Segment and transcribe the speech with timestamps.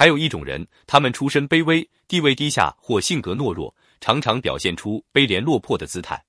[0.00, 6.24] 还有一种人，他们出身卑微，地位低下，或性格懦弱，常常表现出卑廉落魄的姿态。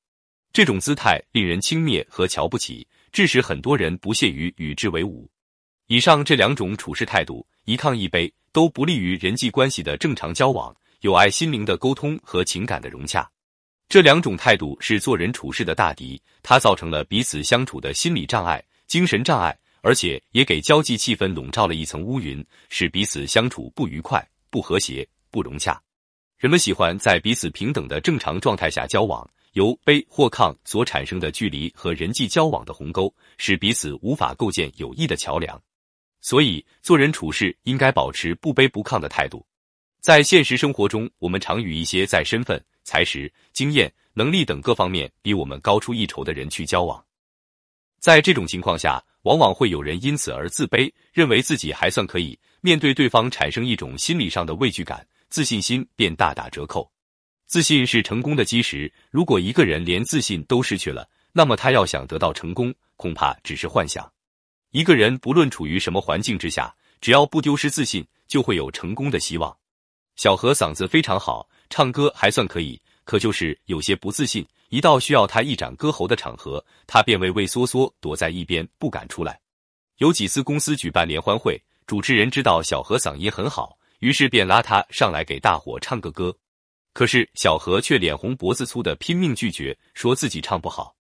[0.52, 5.32] 这种姿态令人轻蔑和瞧不起，致使很多人不屑于与之为伍。
[5.88, 13.26] 以上这两种处事态度，一亢一卑，都不利于人际关系的正常交往、有爱心灵的沟通和情感的融洽。
[13.88, 19.58] 这两种态度是做人处事的大敌，它造成了彼此相处的心理障碍、精神障碍。
[19.82, 25.82] 而且也给交际气氛笼罩了一层乌云，使彼此相处不愉快、不和谐、不融洽。
[26.38, 35.62] 人们喜欢在彼此平等的正常状态下交往，由卑或亢所产生的距离和人际交往的鸿沟，使彼此无法构建有益的桥梁。
[36.20, 39.46] 所以，做人处事应该保持不卑不亢的态度。
[40.00, 47.04] 在现实生活中，我们常与一些在身份、才识、经验、能力等各方面比我们高出一筹的人去交往。
[48.00, 56.92] 在这种情况下，往往会有人因此而自卑，认为自己还算可以，面对对方产生一种心理上的畏惧感，自信心便大打折扣。
[57.46, 64.12] 自信是成功的基石，如果一个人连自信都失去了，那么他要想得到成功，恐怕只是幻想。
[64.72, 69.56] 一个人不论处于什么环境之下，只要不丢失自信，就会有成功的希望。
[70.16, 74.46] 小何嗓子非常好，唱歌还算可以，可就是有些不自信。
[74.70, 79.40] 一到需要他一展歌喉的场合，他便畏畏缩缩躲在一边，不敢出来。
[79.98, 86.34] 有几次公司举办联欢会，主持人知道小何嗓音很好，于是便拉他上来给大伙唱个歌。
[86.94, 90.96] 可是小何却脸红脖子粗的拼命拒绝，说自己唱不好。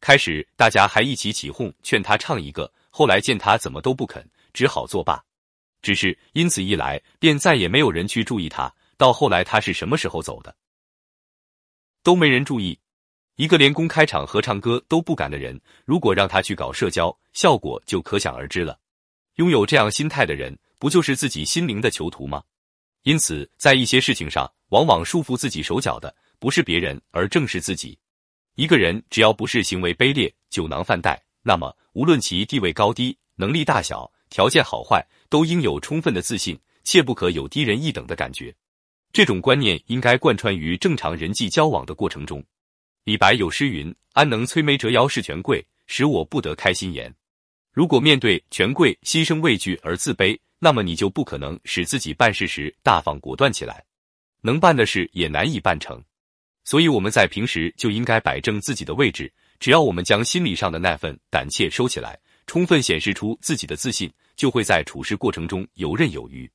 [0.00, 5.22] 开始大家还一起起哄劝他唱一个，后来见他怎么都不肯，只好作罢。
[5.80, 8.72] 只是因此一来，便再也没有人去注意他。
[8.96, 10.54] 到后来他是什么时候走的，
[12.02, 12.78] 都没人注意。
[13.36, 18.78] 一个连公开场合唱歌都不敢的人，如果让他去搞社交，效果就可想而知了。
[19.36, 22.42] 拥有这样心态的人，不就是自己心灵的囚徒吗？
[23.04, 27.98] 因此，在一些事情上，往往束缚自己手脚的，不是别人，而正是自己。
[28.54, 38.54] 一个人只要不是行为卑劣、酒囊饭袋，那么无论其地位高低、能力大小、条件好坏，都应有充分的自信，切不可有低人一等的感觉。
[39.12, 42.42] 这种观念应该贯穿于正常人际交往的过程中。
[43.04, 47.14] 李白有诗云：“安能摧眉折腰事权贵，使我不得开心颜。”
[47.72, 53.84] 如果面对权贵心生畏惧而自卑，那么你就不可能使自己办事时大方果断起来，
[54.40, 56.02] 能办的事也难以办成。
[56.64, 66.50] 所以我们在平时就应该摆正自己的位置，只要我们将心理上的那份胆怯收起来，充分显示出自己的自信，就会在处事过程中游刃有余。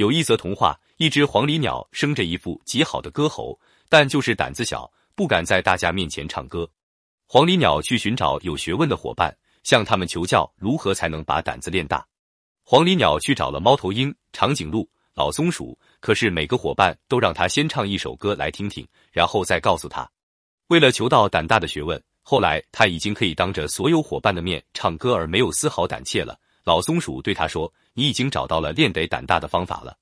[0.00, 4.90] 有一则童话：一只黄鹂鸟生着一副极好的歌喉，但就是胆子小。
[5.14, 6.66] 不敢在大家面前唱歌，
[7.26, 12.02] 黄鹂鸟去寻找有学问的伙伴，向他们求教如何才能把胆子练大。
[12.64, 20.10] 黄鹂鸟去找了猫头鹰、长颈鹿、老松鼠，可是每个伙伴都让他先唱一首歌来听听，然后再告诉他。
[20.68, 26.38] 为了求到胆大的学问，后来他已经可以当着所有伙伴的面唱歌，而没有丝毫胆怯了。
[26.70, 29.92] 老松鼠对他说：“你已经找到了练得胆大的方法了。”